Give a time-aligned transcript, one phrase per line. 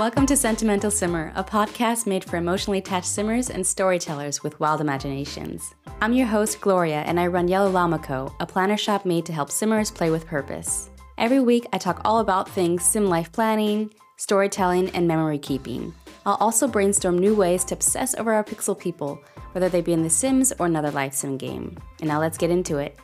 [0.00, 4.80] Welcome to Sentimental Simmer, a podcast made for emotionally attached simmers and storytellers with wild
[4.80, 5.74] imaginations.
[6.00, 9.34] I'm your host, Gloria, and I run Yellow Llama Co., a planner shop made to
[9.34, 10.88] help simmers play with purpose.
[11.18, 15.92] Every week, I talk all about things sim life planning, storytelling, and memory keeping.
[16.24, 19.20] I'll also brainstorm new ways to obsess over our pixel people,
[19.52, 21.76] whether they be in The Sims or another life sim game.
[21.98, 22.98] And now let's get into it.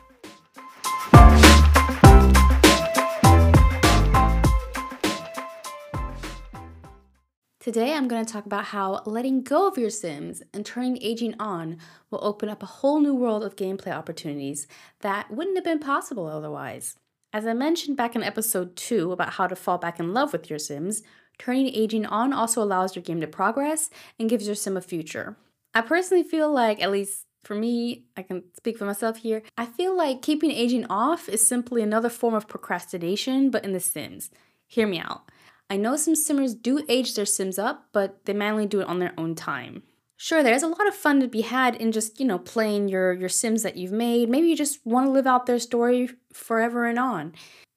[7.67, 11.35] Today, I'm going to talk about how letting go of your Sims and turning aging
[11.37, 14.67] on will open up a whole new world of gameplay opportunities
[15.01, 16.95] that wouldn't have been possible otherwise.
[17.33, 20.49] As I mentioned back in episode 2 about how to fall back in love with
[20.49, 21.03] your Sims,
[21.37, 25.35] turning aging on also allows your game to progress and gives your Sim a future.
[25.73, 29.65] I personally feel like, at least for me, I can speak for myself here, I
[29.65, 34.29] feel like keeping aging off is simply another form of procrastination, but in The Sims.
[34.67, 35.23] Hear me out.
[35.69, 38.99] I know some simmers do age their sims up, but they mainly do it on
[38.99, 39.83] their own time.
[40.15, 43.13] Sure, there's a lot of fun to be had in just, you know, playing your
[43.13, 44.29] your sims that you've made.
[44.29, 47.33] Maybe you just want to live out their story forever and on.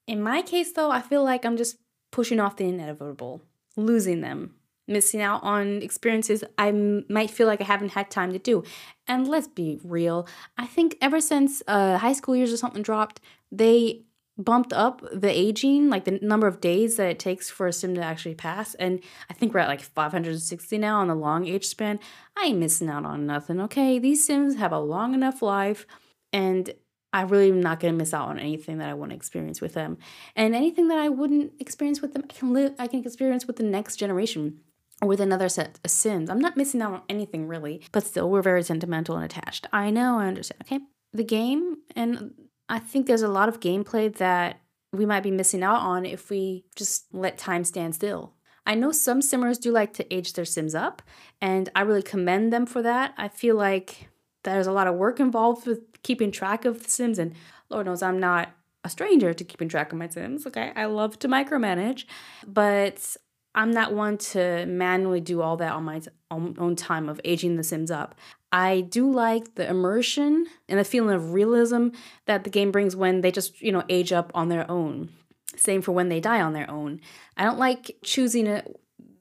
[0.06, 1.77] In my case though, I feel like I'm just
[2.12, 3.42] pushing off the inevitable,
[3.77, 4.54] losing them,
[4.88, 8.64] missing out on experiences I might feel like I haven't had time to do.
[9.06, 13.20] And let's be real, I think ever since uh, high school years or something dropped,
[13.52, 14.02] they
[14.44, 17.94] bumped up the aging, like the number of days that it takes for a sim
[17.94, 18.74] to actually pass.
[18.74, 22.00] And I think we're at like 560 now on the long age span.
[22.36, 23.98] I ain't missing out on nothing, okay?
[23.98, 25.86] These sims have a long enough life,
[26.32, 26.72] and
[27.12, 29.74] I really am not gonna miss out on anything that I want to experience with
[29.74, 29.98] them.
[30.36, 33.56] And anything that I wouldn't experience with them, I can live, I can experience with
[33.56, 34.60] the next generation
[35.02, 36.30] or with another set of sims.
[36.30, 39.66] I'm not missing out on anything really, but still, we're very sentimental and attached.
[39.72, 40.80] I know, I understand, okay?
[41.12, 42.34] The game and
[42.70, 44.60] I think there's a lot of gameplay that
[44.92, 48.34] we might be missing out on if we just let time stand still.
[48.64, 51.02] I know some simmers do like to age their sims up,
[51.41, 53.14] and I really commend them for that.
[53.16, 54.08] I feel like
[54.44, 57.34] there's a lot of work involved with keeping track of the sims, and
[57.69, 58.50] Lord knows I'm not
[58.84, 60.47] a stranger to keeping track of my sims.
[60.47, 62.04] Okay, I love to micromanage,
[62.47, 63.16] but
[63.55, 66.00] I'm not one to manually do all that on my
[66.31, 68.15] own time of aging the Sims up.
[68.53, 71.88] I do like the immersion and the feeling of realism
[72.27, 75.11] that the game brings when they just, you know, age up on their own.
[75.56, 77.00] Same for when they die on their own.
[77.37, 78.65] I don't like choosing a,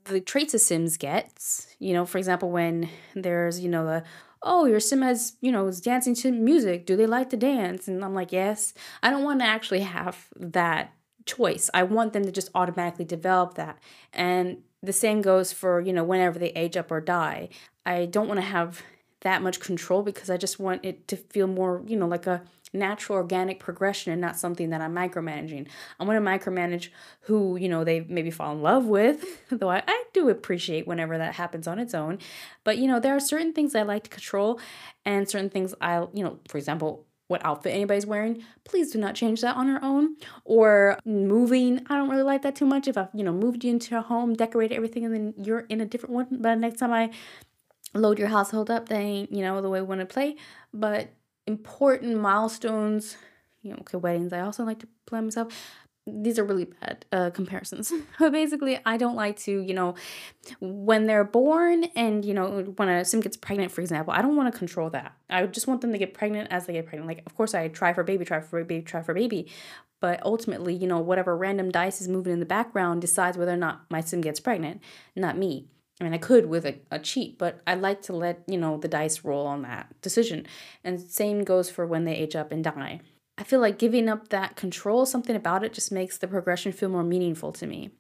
[0.06, 1.68] the traits a Sims gets.
[1.80, 4.04] You know, for example, when there's, you know, the
[4.42, 6.86] oh, your sim has, you know, is dancing to music.
[6.86, 7.88] Do they like to dance?
[7.88, 8.74] And I'm like, yes.
[9.04, 10.94] I don't want to actually have that
[11.30, 11.70] choice.
[11.74, 13.78] I want them to just automatically develop that.
[14.14, 17.50] And the same goes for, you know, whenever they age up or die.
[17.86, 18.82] I don't want to have
[19.22, 22.42] that much control because I just want it to feel more, you know, like a
[22.72, 25.68] natural organic progression and not something that I'm micromanaging.
[26.00, 26.90] I want to micromanage
[27.22, 31.18] who, you know, they maybe fall in love with, though I, I do appreciate whenever
[31.18, 32.20] that happens on its own.
[32.64, 34.60] But, you know, there are certain things I like to control
[35.04, 39.16] and certain things I, you know, for example, what outfit anybody's wearing, please do not
[39.16, 40.16] change that on our own.
[40.46, 42.88] Or moving, I don't really like that too much.
[42.88, 45.80] If I've, you know, moved you into a home, decorated everything, and then you're in
[45.80, 47.12] a different one, but next time I
[47.94, 50.36] load your household up, that ain't, you know, the way we want to play.
[50.74, 51.10] But
[51.46, 53.16] important milestones,
[53.62, 55.54] you know, okay, weddings, I also like to plan myself
[56.24, 57.92] these are really bad uh, comparisons.
[58.20, 59.96] but basically, I don't like to, you know,
[60.60, 64.36] when they're born and, you know, when a sim gets pregnant, for example, I don't
[64.36, 65.14] want to control that.
[65.30, 67.08] I just want them to get pregnant as they get pregnant.
[67.08, 69.48] Like, of course, I try for baby, try for baby, try for baby.
[70.00, 73.58] But ultimately, you know, whatever random dice is moving in the background decides whether or
[73.58, 74.82] not my sim gets pregnant,
[75.16, 75.68] not me.
[76.00, 78.78] I mean, I could with a, a cheat, but I like to let, you know,
[78.78, 80.46] the dice roll on that decision.
[80.84, 83.02] And same goes for when they age up and die.
[83.40, 86.90] I feel like giving up that control, something about it just makes the progression feel
[86.90, 87.92] more meaningful to me.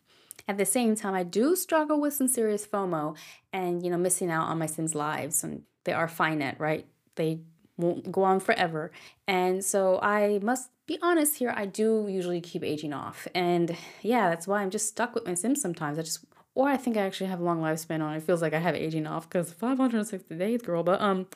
[0.49, 3.15] At the same time, I do struggle with some serious FOMO
[3.53, 5.41] and, you know, missing out on my Sims' lives.
[5.41, 6.85] And they are finite, right?
[7.15, 7.39] They
[7.77, 8.91] won't go on forever.
[9.29, 13.25] And so I must be honest here, I do usually keep aging off.
[13.33, 15.97] And yeah, that's why I'm just stuck with my Sims sometimes.
[15.97, 18.13] I just or I think I actually have a long lifespan on.
[18.15, 20.83] It feels like I have aging off because 560 days, girl.
[20.83, 21.27] But um,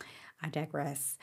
[0.42, 1.18] I digress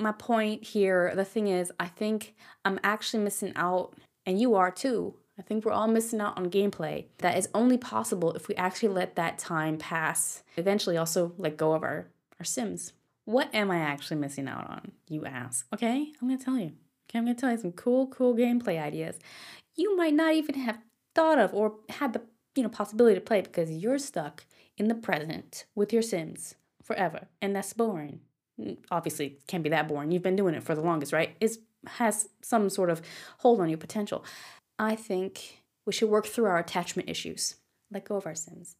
[0.00, 3.94] my point here, the thing is, I think I'm actually missing out,
[4.26, 5.14] and you are too.
[5.38, 8.90] I think we're all missing out on gameplay that is only possible if we actually
[8.90, 10.42] let that time pass.
[10.56, 12.08] Eventually, also let go of our,
[12.38, 12.92] our Sims.
[13.24, 15.66] What am I actually missing out on, you ask?
[15.72, 16.72] Okay, I'm gonna tell you.
[17.08, 19.18] Okay, I'm gonna tell you some cool, cool gameplay ideas
[19.80, 20.78] you might not even have
[21.14, 22.22] thought of or had the
[22.54, 24.44] you know possibility to play because you're stuck
[24.76, 28.20] in the present with your Sims forever, and that's boring
[28.90, 30.10] obviously can't be that boring.
[30.10, 31.36] You've been doing it for the longest, right?
[31.40, 33.02] It has some sort of
[33.38, 34.24] hold on your potential.
[34.78, 37.56] I think we should work through our attachment issues.
[37.90, 38.76] let go of our sins.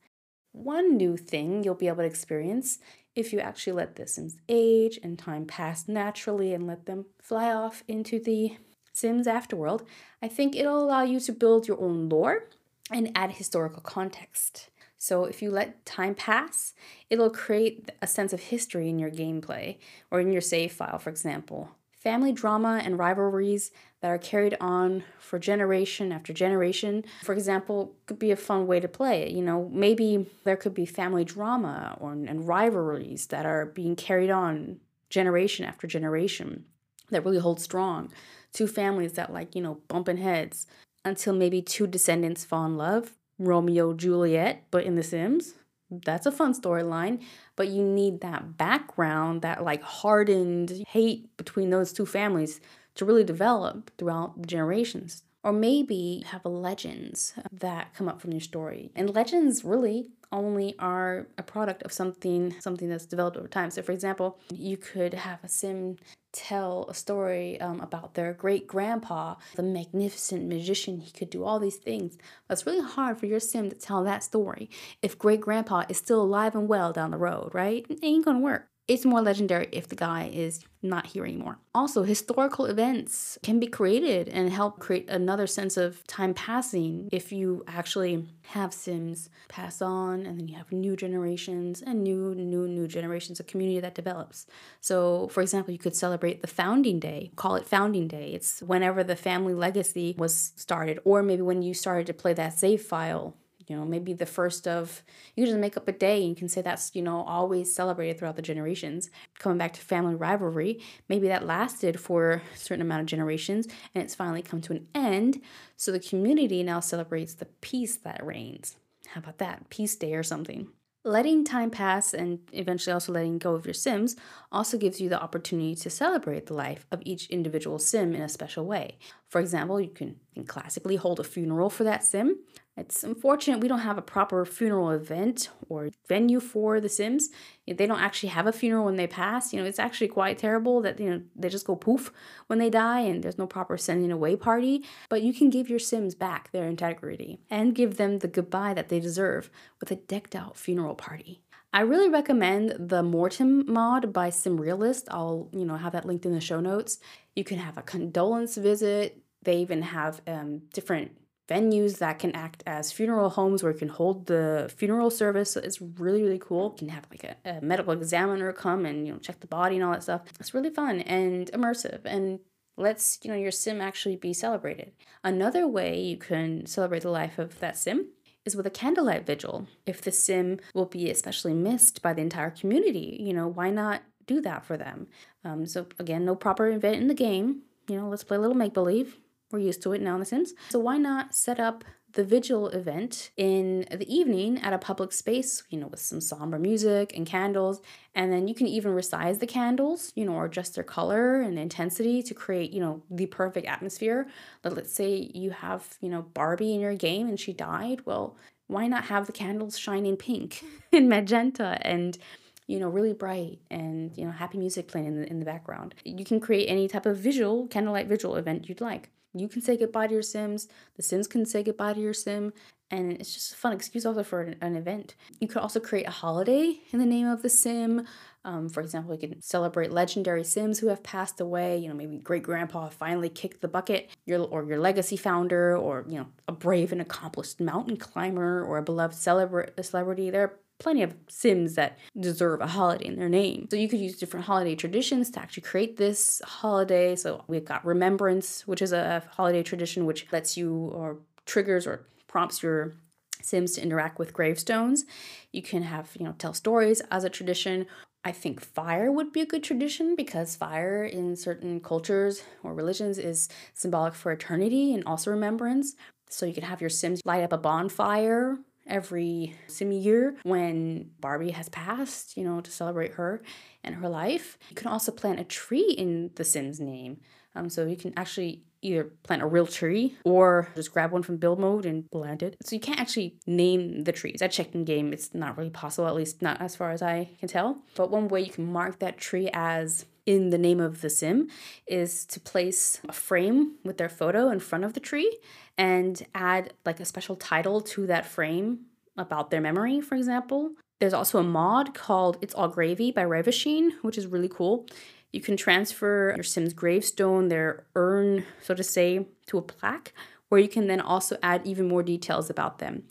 [0.53, 2.79] One new thing you'll be able to experience
[3.15, 7.53] if you actually let the Sims age and time pass naturally and let them fly
[7.53, 8.57] off into the
[8.93, 9.87] Sims afterworld,
[10.23, 12.49] I think it'll allow you to build your own lore
[12.91, 14.70] and add historical context.
[15.03, 16.75] So if you let time pass,
[17.09, 19.79] it'll create a sense of history in your gameplay
[20.11, 21.71] or in your save file, for example.
[21.91, 28.19] Family drama and rivalries that are carried on for generation after generation, for example, could
[28.19, 29.31] be a fun way to play.
[29.31, 34.31] You know, maybe there could be family drama or and rivalries that are being carried
[34.31, 36.67] on generation after generation
[37.09, 38.13] that really hold strong.
[38.53, 40.67] Two families that like, you know, bumping heads
[41.07, 45.55] until maybe two descendants fall in love Romeo Juliet, but in The Sims.
[45.91, 47.21] That's a fun storyline,
[47.57, 52.61] but you need that background, that like hardened hate between those two families
[52.95, 55.25] to really develop throughout the generations.
[55.43, 58.93] Or maybe have legends that come up from your story.
[58.95, 63.71] And legends really only are a product of something something that's developed over time.
[63.71, 65.97] So for example, you could have a sim
[66.33, 71.01] tell a story um, about their great grandpa, the magnificent magician.
[71.01, 72.17] He could do all these things.
[72.49, 74.71] But it's really hard for your sim to tell that story
[75.03, 77.85] if great grandpa is still alive and well down the road, right?
[77.89, 78.70] It ain't gonna work.
[78.91, 81.59] It's more legendary if the guy is not here anymore.
[81.73, 87.31] Also, historical events can be created and help create another sense of time passing if
[87.31, 92.67] you actually have Sims pass on and then you have new generations and new, new,
[92.67, 94.49] new generations of community that develops.
[94.81, 98.33] So, for example, you could celebrate the founding day, call it founding day.
[98.33, 102.59] It's whenever the family legacy was started, or maybe when you started to play that
[102.59, 103.37] save file
[103.71, 105.03] you know maybe the first of
[105.37, 108.19] you just make up a day and you can say that's you know always celebrated
[108.19, 109.11] throughout the generations.
[109.39, 114.03] Coming back to family rivalry maybe that lasted for a certain amount of generations and
[114.03, 115.41] it's finally come to an end.
[115.77, 118.77] So the community now celebrates the peace that reigns.
[119.07, 119.71] How about that?
[119.71, 120.69] Peace day or something.
[121.03, 124.17] Letting time pass and eventually also letting go of your Sims
[124.53, 128.29] also gives you the opportunity to celebrate the life of each individual Sim in a
[128.29, 128.99] special way.
[129.27, 132.41] For example, you can, can classically hold a funeral for that Sim,
[132.81, 137.29] it's unfortunate we don't have a proper funeral event or venue for the Sims.
[137.67, 139.53] They don't actually have a funeral when they pass.
[139.53, 142.11] You know, it's actually quite terrible that, you know, they just go poof
[142.49, 144.85] when they die and there's no proper sending away party.
[145.09, 148.89] But you can give your Sims back their integrity and give them the goodbye that
[148.89, 151.43] they deserve with a decked out funeral party.
[151.73, 155.05] I really recommend the Mortem mod by SimRealist.
[155.11, 156.99] I'll, you know, have that linked in the show notes.
[157.37, 159.23] You can have a condolence visit.
[159.43, 161.13] They even have um, different
[161.51, 165.57] venues that can act as funeral homes where you can hold the funeral service.
[165.57, 166.71] It's really, really cool.
[166.73, 169.75] You can have like a, a medical examiner come and, you know, check the body
[169.77, 170.23] and all that stuff.
[170.39, 172.39] It's really fun and immersive and
[172.77, 174.93] lets, you know, your sim actually be celebrated.
[175.25, 178.07] Another way you can celebrate the life of that sim
[178.45, 179.67] is with a candlelight vigil.
[179.87, 184.03] If the sim will be especially missed by the entire community, you know, why not
[184.27, 185.09] do that for them?
[185.45, 187.63] Um, so again, no proper event in the game.
[187.89, 189.19] You know, let's play a little make believe
[189.51, 190.55] we're used to it now in The Sims.
[190.71, 195.63] So why not set up the vigil event in the evening at a public space,
[195.71, 197.81] you know, with some somber music and candles.
[198.15, 201.59] And then you can even resize the candles, you know, or adjust their color and
[201.59, 204.27] intensity to create, you know, the perfect atmosphere.
[204.63, 208.05] But let's say you have, you know, Barbie in your game and she died.
[208.05, 212.19] Well, why not have the candles shining pink and magenta and
[212.67, 215.93] you know, really bright and, you know, happy music playing in the, in the background.
[216.05, 219.11] You can create any type of visual, candlelight visual event you'd like.
[219.35, 222.53] You can say goodbye to your Sims, the Sims can say goodbye to your Sim,
[222.91, 225.15] and it's just a fun excuse also for an, an event.
[225.39, 228.07] You could also create a holiday in the name of the Sim.
[228.45, 231.79] Um, for example, you can celebrate legendary Sims who have passed away.
[231.79, 236.05] You know, maybe great grandpa finally kicked the bucket, your or your legacy founder, or
[236.09, 240.31] you know, a brave and accomplished mountain climber, or a beloved celebra- celebrity.
[240.31, 243.69] There are plenty of Sims that deserve a holiday in their name.
[243.71, 247.15] So you could use different holiday traditions to actually create this holiday.
[247.17, 252.07] So we've got Remembrance, which is a holiday tradition which lets you or triggers or
[252.27, 252.95] prompts your
[253.43, 255.05] Sims to interact with gravestones.
[255.51, 257.87] You can have, you know, tell stories as a tradition.
[258.25, 263.19] I think fire would be a good tradition because fire in certain cultures or religions
[263.19, 265.95] is symbolic for eternity and also remembrance.
[266.29, 271.53] So you can have your Sims light up a bonfire every sim year when Barbie
[271.53, 273.43] has passed, you know, to celebrate her
[273.83, 274.59] and her life.
[274.69, 277.21] You can also plant a tree in the Sims name.
[277.55, 281.37] Um, so you can actually either plant a real tree or just grab one from
[281.37, 282.57] build mode and plant it.
[282.65, 284.43] So you can't actually name the trees.
[284.43, 287.31] I checked in game, it's not really possible, at least not as far as I
[287.39, 287.79] can tell.
[287.95, 291.49] But one way you can mark that tree as in the name of the sim
[291.87, 295.39] is to place a frame with their photo in front of the tree
[295.77, 298.81] and add like a special title to that frame
[299.17, 300.73] about their memory, for example.
[301.01, 304.87] There's also a mod called It's All Grave-y by Ravasheen, which is really cool.
[305.33, 310.13] You can transfer your Sim's gravestone, their urn, so to say, to a plaque,
[310.49, 313.05] where you can then also add even more details about them.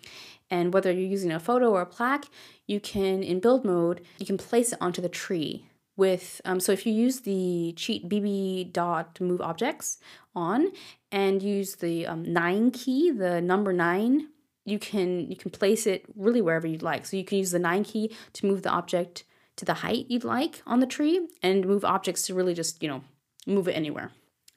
[0.49, 2.25] And whether you're using a photo or a plaque,
[2.67, 6.71] you can, in build mode, you can place it onto the tree with, um, so
[6.71, 9.97] if you use the cheat bb dot move objects
[10.33, 10.71] on
[11.11, 14.29] and use the um, nine key, the number nine,
[14.65, 17.05] you can you can place it really wherever you'd like.
[17.05, 19.23] So you can use the nine key to move the object
[19.59, 22.89] to the height you'd like on the tree and move objects to really just, you
[22.89, 23.03] know,
[23.45, 24.11] move it anywhere.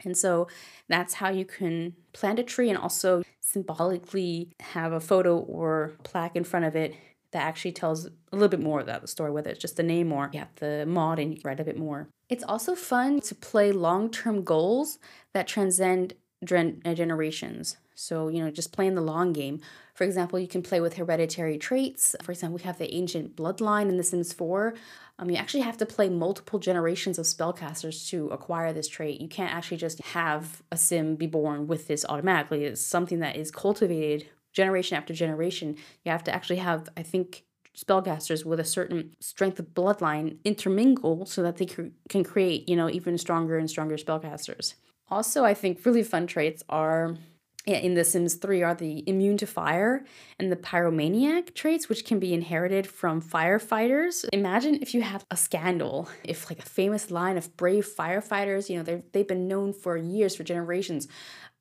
[0.04, 0.48] And so
[0.88, 6.36] that's how you can plant a tree and also symbolically have a photo or plaque
[6.36, 6.94] in front of it
[7.32, 10.12] that actually tells a little bit more about the story, whether it's just the name
[10.12, 12.08] or you have the mod and you write a bit more.
[12.28, 14.98] It's also fun to play long term goals
[15.32, 17.76] that transcend generations.
[17.94, 19.60] So, you know, just playing the long game.
[19.94, 22.16] For example, you can play with hereditary traits.
[22.22, 24.74] For example, we have the ancient bloodline in The Sims 4.
[25.18, 29.20] Um, you actually have to play multiple generations of spellcasters to acquire this trait.
[29.20, 32.64] You can't actually just have a sim be born with this automatically.
[32.64, 35.76] It's something that is cultivated generation after generation.
[36.04, 37.44] You have to actually have, I think,
[37.76, 42.90] spellcasters with a certain strength of bloodline intermingle so that they can create, you know,
[42.90, 44.74] even stronger and stronger spellcasters.
[45.10, 47.16] Also, I think really fun traits are
[47.66, 50.04] in The Sims 3 are the immune to fire
[50.38, 54.24] and the pyromaniac traits, which can be inherited from firefighters.
[54.32, 58.82] Imagine if you have a scandal, if like a famous line of brave firefighters, you
[58.82, 61.06] know, they've been known for years, for generations,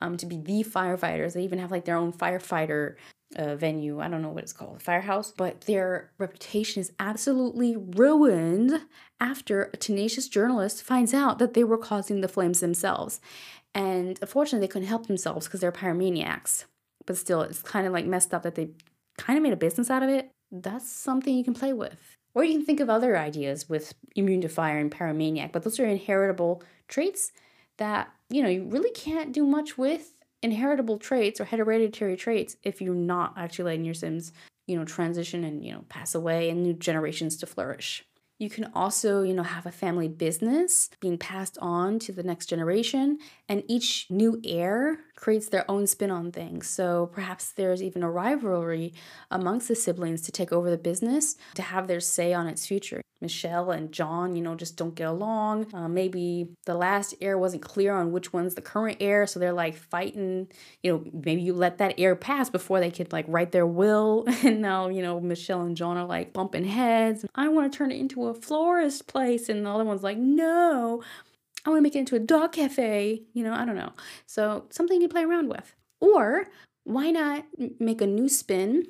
[0.02, 1.34] um, to be the firefighters.
[1.34, 2.96] They even have like their own firefighter
[3.36, 4.00] uh, venue.
[4.00, 8.82] I don't know what it's called, firehouse, but their reputation is absolutely ruined
[9.20, 13.22] after a tenacious journalist finds out that they were causing the flames themselves.
[13.74, 16.66] And unfortunately, they couldn't help themselves because they're pyromaniacs.
[17.06, 18.70] But still, it's kind of like messed up that they
[19.18, 20.30] kind of made a business out of it.
[20.52, 22.18] That's something you can play with.
[22.34, 25.80] Or you can think of other ideas with immune to fire and pyromaniac, but those
[25.80, 27.32] are inheritable traits
[27.78, 32.82] that, you know, you really can't do much with inheritable traits or hereditary traits if
[32.82, 34.32] you're not actually letting your Sims,
[34.68, 38.06] you know, transition and, you know, pass away and new generations to flourish.
[38.42, 42.48] You can also, you know, have a family business being passed on to the next
[42.48, 46.68] generation, and each new heir creates their own spin on things.
[46.68, 48.96] So perhaps there's even a rivalry
[49.30, 53.04] amongst the siblings to take over the business, to have their say on its future.
[53.22, 55.68] Michelle and John, you know, just don't get along.
[55.74, 59.54] Uh, maybe the last heir wasn't clear on which one's the current heir, so they're
[59.54, 60.48] like fighting.
[60.82, 64.26] You know, maybe you let that heir pass before they could like write their will,
[64.44, 67.26] and now you know Michelle and John are like bumping heads.
[67.36, 71.04] I want to turn it into a florist place, and the other one's like, no,
[71.66, 73.22] I want to make it into a dog cafe.
[73.34, 73.94] You know, I don't know.
[74.26, 76.48] So something you play around with, or
[76.86, 77.46] why not
[77.80, 78.88] make a new spin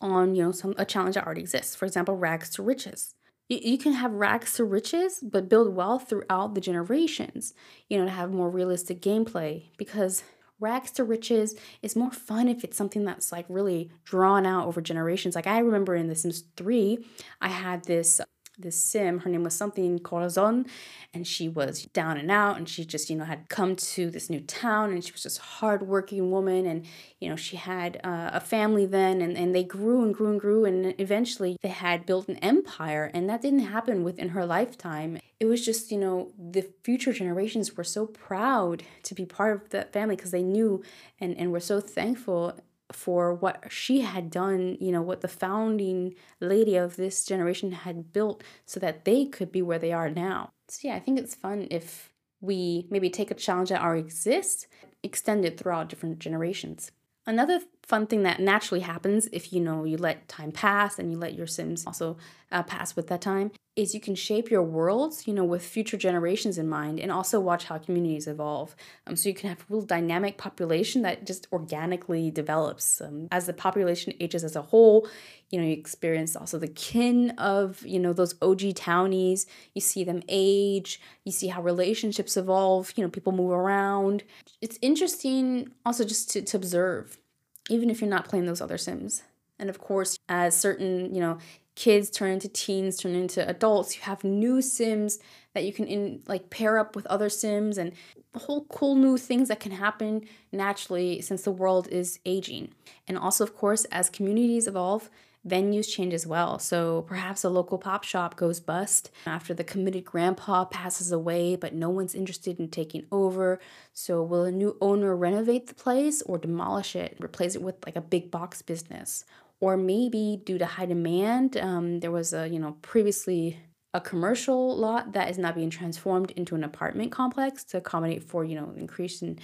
[0.00, 1.76] on you know some a challenge that already exists?
[1.76, 3.14] For example, rags to riches
[3.48, 7.54] you, can have rags to riches, but build wealth throughout the generations,
[7.88, 10.22] you know, to have more realistic gameplay because
[10.60, 14.80] rags to riches is more fun if it's something that's like really drawn out over
[14.80, 15.34] generations.
[15.34, 17.04] Like I remember in The Sims 3,
[17.40, 18.20] I had this
[18.58, 20.66] this sim her name was something corazon
[21.12, 24.30] and she was down and out and she just you know had come to this
[24.30, 26.84] new town and she was just hardworking woman and
[27.20, 30.40] you know she had uh, a family then and, and they grew and grew and
[30.40, 35.18] grew and eventually they had built an empire and that didn't happen within her lifetime.
[35.40, 39.70] It was just you know the future generations were so proud to be part of
[39.70, 40.82] that family because they knew
[41.20, 42.54] and, and were so thankful
[42.94, 48.12] for what she had done, you know, what the founding lady of this generation had
[48.12, 50.50] built so that they could be where they are now.
[50.68, 54.66] So, yeah, I think it's fun if we maybe take a challenge that already exists,
[55.02, 56.90] extend it throughout different generations.
[57.26, 61.18] Another fun thing that naturally happens if you know you let time pass and you
[61.18, 62.16] let your sims also
[62.52, 65.96] uh, pass with that time is you can shape your worlds you know with future
[65.96, 68.74] generations in mind and also watch how communities evolve.
[69.06, 73.46] Um, so you can have a real dynamic population that just organically develops um, as
[73.46, 75.06] the population ages as a whole
[75.50, 79.46] you know you experience also the kin of you know those og townies.
[79.74, 81.00] You see them age.
[81.24, 82.92] You see how relationships evolve.
[82.96, 84.24] You know people move around.
[84.60, 87.18] It's interesting also just to, to observe
[87.68, 89.22] even if you're not playing those other sims.
[89.58, 91.38] And of course, as certain, you know,
[91.76, 95.18] kids turn into teens, turn into adults, you have new sims
[95.54, 97.92] that you can in like pair up with other sims and
[98.34, 102.72] whole cool new things that can happen naturally since the world is aging.
[103.06, 105.10] And also, of course, as communities evolve,
[105.46, 106.58] venues change as well.
[106.58, 111.74] So perhaps a local pop shop goes bust after the committed grandpa passes away, but
[111.74, 113.60] no one's interested in taking over.
[113.92, 117.96] So will a new owner renovate the place or demolish it, replace it with like
[117.96, 119.24] a big box business?
[119.60, 123.58] or maybe due to high demand, um, there was a you know previously
[123.94, 128.44] a commercial lot that is now being transformed into an apartment complex to accommodate for
[128.44, 129.38] you know increase in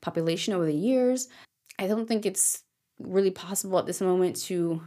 [0.00, 1.28] population over the years.
[1.78, 2.62] I don't think it's
[2.98, 4.80] really possible at this moment to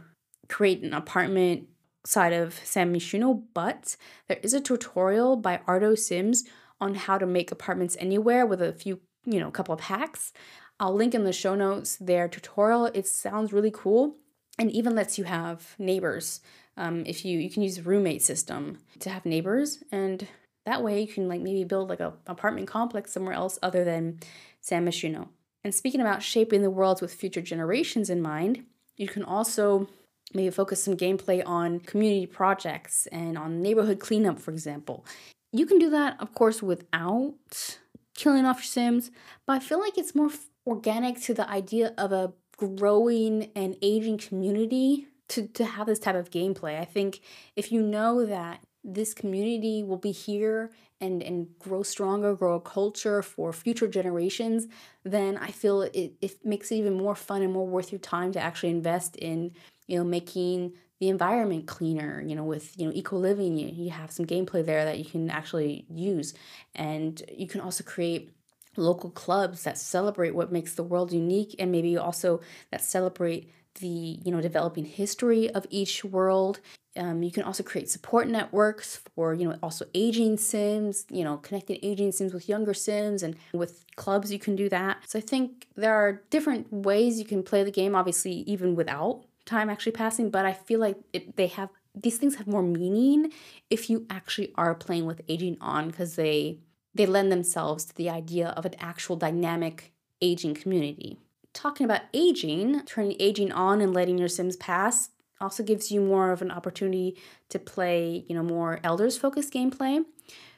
[0.50, 1.68] create an apartment
[2.04, 3.96] side of San Myshuno, but
[4.28, 6.44] there is a tutorial by ArdoSims
[6.80, 10.32] on how to make apartments anywhere with a few, you know, couple of hacks.
[10.78, 12.86] I'll link in the show notes their tutorial.
[12.86, 14.16] It sounds really cool
[14.58, 16.40] and even lets you have neighbors.
[16.76, 20.26] Um, if you you can use roommate system to have neighbors, and
[20.64, 24.20] that way you can like maybe build like a apartment complex somewhere else other than
[24.60, 25.28] San Myshuno.
[25.62, 28.64] And speaking about shaping the world with future generations in mind,
[28.96, 29.88] you can also
[30.34, 35.04] maybe focus some gameplay on community projects and on neighborhood cleanup, for example.
[35.52, 37.78] You can do that, of course, without
[38.14, 39.10] killing off your Sims,
[39.46, 40.30] but I feel like it's more
[40.66, 46.16] organic to the idea of a growing and aging community to, to have this type
[46.16, 46.78] of gameplay.
[46.78, 47.20] I think
[47.56, 50.70] if you know that this community will be here
[51.00, 54.68] and and grow stronger grow a culture for future generations
[55.04, 58.32] then i feel it, it makes it even more fun and more worth your time
[58.32, 59.50] to actually invest in
[59.90, 63.90] you know making the environment cleaner you know with you know eco living you, you
[63.90, 66.34] have some gameplay there that you can actually use.
[66.74, 68.30] And you can also create
[68.76, 74.18] local clubs that celebrate what makes the world unique and maybe also that celebrate the
[74.24, 76.60] you know developing history of each world.
[76.96, 81.36] Um, you can also create support networks for you know also aging sims you know
[81.38, 84.98] connecting aging sims with younger sims and with clubs you can do that.
[85.06, 89.24] So i think there are different ways you can play the game obviously even without
[89.44, 93.32] time actually passing but i feel like it, they have these things have more meaning
[93.68, 96.58] if you actually are playing with aging on because they
[96.94, 101.18] they lend themselves to the idea of an actual dynamic aging community
[101.52, 106.32] talking about aging turning aging on and letting your sims pass also gives you more
[106.32, 107.16] of an opportunity
[107.48, 110.04] to play, you know, more elders focused gameplay.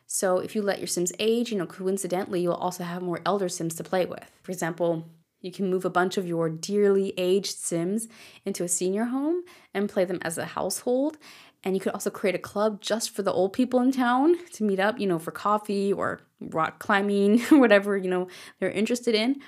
[0.07, 3.49] So if you let your Sims age, you know, coincidentally, you'll also have more elder
[3.49, 4.31] Sims to play with.
[4.43, 5.07] For example,
[5.43, 8.09] you can move a bunch of your dearly aged Sims
[8.45, 9.43] into a senior home
[9.75, 11.19] and play them as a household.
[11.65, 14.65] And you could also create a club just for the old people in town to
[14.65, 18.29] meet up, you know, for coffee or rock climbing, whatever, you know,
[18.59, 19.41] they're interested in.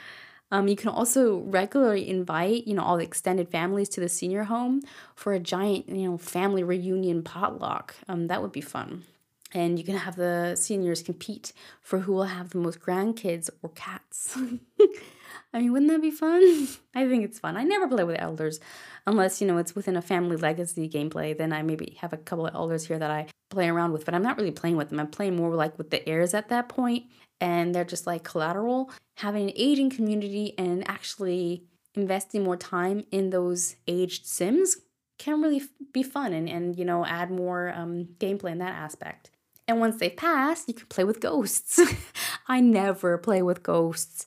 [0.50, 4.44] Um, you can also regularly invite, you know, all the extended families to the senior
[4.44, 4.82] home
[5.16, 7.96] for a giant, you know, family reunion potluck.
[8.06, 9.04] Um, that would be fun.
[9.52, 13.70] And you can have the seniors compete for who will have the most grandkids or
[13.70, 14.36] cats.
[15.54, 16.42] I mean, wouldn't that be fun?
[16.94, 17.56] I think it's fun.
[17.56, 18.60] I never play with elders
[19.06, 21.36] unless, you know, it's within a family legacy gameplay.
[21.36, 24.14] Then I maybe have a couple of elders here that I play around with, but
[24.14, 24.98] I'm not really playing with them.
[24.98, 27.04] I'm playing more like with the heirs at that point
[27.40, 31.64] and they're just like collateral, having an aging community and actually
[31.94, 34.78] investing more time in those aged sims
[35.18, 35.62] can really
[35.92, 39.30] be fun and, and you know add more um, gameplay in that aspect
[39.68, 41.80] and once they've passed you can play with ghosts
[42.48, 44.26] i never play with ghosts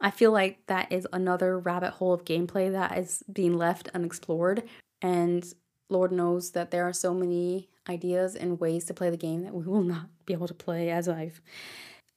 [0.00, 4.62] i feel like that is another rabbit hole of gameplay that is being left unexplored
[5.02, 5.54] and
[5.88, 9.54] lord knows that there are so many ideas and ways to play the game that
[9.54, 11.40] we will not be able to play as i've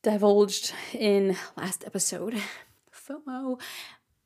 [0.03, 2.41] divulged in last episode.
[2.93, 3.59] FOMO.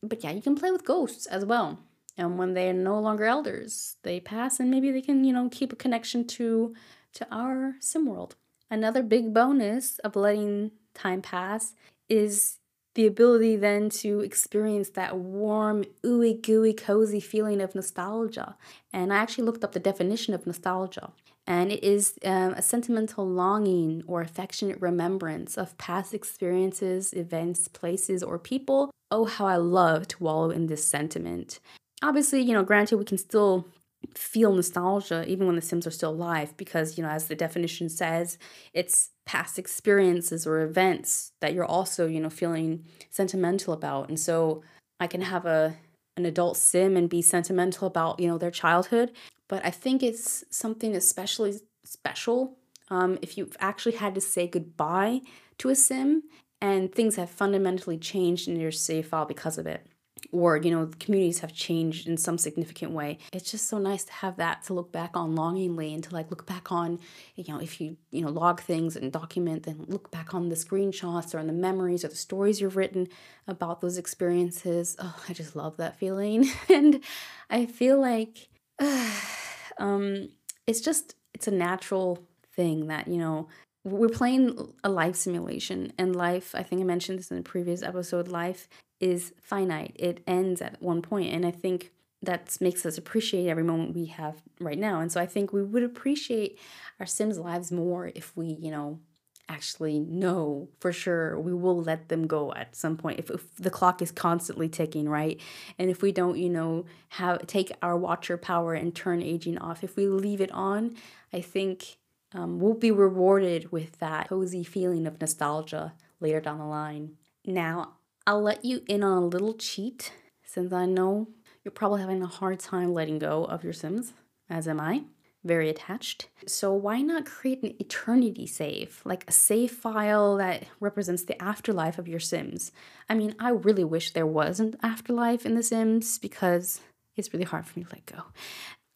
[0.02, 1.80] But yeah, you can play with ghosts as well.
[2.18, 5.74] And when they're no longer elders, they pass and maybe they can, you know, keep
[5.74, 6.74] a connection to
[7.14, 8.36] to our sim world.
[8.70, 11.74] Another big bonus of letting time pass
[12.10, 12.58] is
[12.96, 18.56] the ability then to experience that warm, ooey gooey, cozy feeling of nostalgia.
[18.92, 21.12] And I actually looked up the definition of nostalgia
[21.48, 28.24] and it is um, a sentimental longing or affectionate remembrance of past experiences, events, places,
[28.24, 28.90] or people.
[29.12, 31.60] Oh, how I love to wallow in this sentiment.
[32.02, 33.68] Obviously, you know, granted, we can still
[34.16, 37.90] feel nostalgia even when the Sims are still alive because, you know, as the definition
[37.90, 38.38] says,
[38.74, 44.10] it's past experiences or events that you're also, you know, feeling sentimental about.
[44.10, 44.64] And so
[45.00, 45.76] I can have a
[46.18, 49.12] an adult sim and be sentimental about you know their childhood
[49.48, 52.58] but I think it's something especially special
[52.90, 55.22] um, if you've actually had to say goodbye
[55.58, 56.24] to a sim
[56.62, 59.86] and things have fundamentally changed in your save file because of it
[60.32, 64.12] or you know communities have changed in some significant way it's just so nice to
[64.14, 67.00] have that to look back on longingly and to like look back on
[67.36, 70.56] you know if you you know log things and document then look back on the
[70.56, 73.08] screenshots or on the memories or the stories you've written
[73.48, 74.96] about those experiences.
[75.00, 76.50] Oh i just love that feeling.
[76.70, 77.02] And
[77.50, 78.50] i feel like
[79.78, 80.30] um,
[80.68, 82.24] it's just it's a natural
[82.56, 83.48] thing that you know
[83.84, 87.84] we're playing a life simulation and life i think i mentioned this in a previous
[87.84, 88.68] episode life
[89.06, 89.96] is finite.
[89.96, 91.92] It ends at one point and i think
[92.22, 95.00] that makes us appreciate every moment we have right now.
[95.00, 96.58] And so I think we would appreciate
[97.00, 99.00] our Sims lives more if we, you know,
[99.48, 101.40] actually know for sure.
[101.40, 105.08] We will let them go at some point if, if the clock is constantly ticking
[105.08, 105.40] right?
[105.78, 109.84] And if we don't you know have take our watcher power and turn aging off
[109.84, 110.96] if we leave it on
[111.32, 111.98] i think
[112.34, 117.14] um, we'll be rewarded with that cozy feeling of nostalgia later down the line.
[117.46, 117.94] Now
[118.28, 120.12] i'll let you in on a little cheat
[120.44, 121.28] since i know
[121.64, 124.14] you're probably having a hard time letting go of your sims
[124.50, 125.04] as am i
[125.46, 126.28] very attached.
[126.48, 132.00] So why not create an eternity save, like a save file that represents the afterlife
[132.00, 132.72] of your Sims?
[133.08, 136.82] I mean, I really wish there was an afterlife in The Sims because
[137.16, 138.24] it's really hard for me to let go.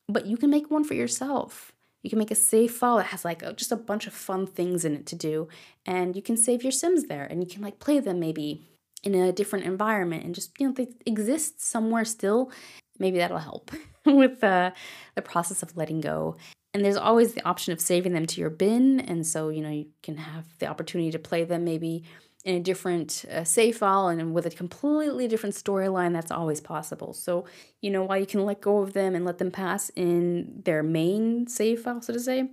[0.07, 1.71] But you can make one for yourself.
[2.01, 4.47] You can make a save file that has like a, just a bunch of fun
[4.47, 5.47] things in it to do,
[5.85, 8.61] and you can save your Sims there, and you can like play them maybe
[9.03, 12.51] in a different environment and just you know they exist somewhere still
[12.99, 13.71] maybe that'll help
[14.05, 14.73] with the,
[15.15, 16.35] the process of letting go.
[16.73, 18.99] And there's always the option of saving them to your bin.
[18.99, 22.03] And so, you know, you can have the opportunity to play them maybe
[22.45, 26.13] in a different uh, save file and with a completely different storyline.
[26.13, 27.13] That's always possible.
[27.13, 27.45] So,
[27.81, 30.83] you know, while you can let go of them and let them pass in their
[30.83, 32.49] main save file, so to say,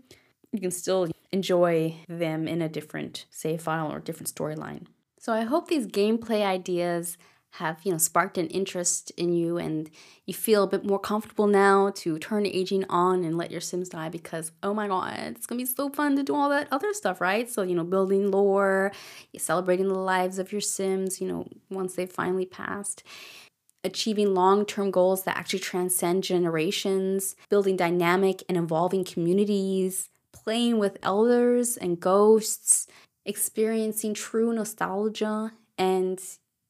[0.53, 4.87] you can still enjoy them in a different save file or different storyline.
[5.27, 7.19] So I hope these gameplay ideas
[7.55, 9.91] have you know sparked an interest in you and
[10.25, 13.89] you feel a bit more comfortable now to turn aging on and let your sims
[13.89, 16.93] die because oh my god it's gonna be so fun to do all that other
[16.93, 17.51] stuff right?
[17.51, 18.93] So you know building lore
[19.37, 23.03] celebrating the lives of your sims you know once they've finally passed.
[23.83, 31.77] Achieving long-term goals that actually transcend generations building dynamic and evolving communities playing with elders
[31.77, 32.87] and ghosts
[33.27, 36.21] experiencing true nostalgia and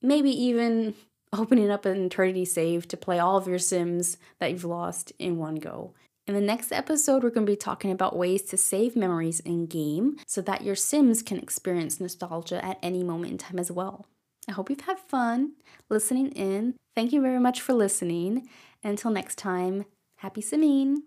[0.03, 0.95] maybe even
[1.33, 5.38] opening up an eternity save to play all of your Sims that you've lost in
[5.38, 5.92] one go.
[6.27, 9.66] In the next episode, we're going to be talking about ways to save memories in
[9.66, 14.07] game so that your Sims can experience nostalgia at any moment in time as well.
[14.49, 15.53] I hope you've had fun
[15.88, 16.75] listening in.
[16.95, 18.49] Thank you very much for listening.
[18.83, 19.85] Until next time,
[20.19, 21.03] happy simming!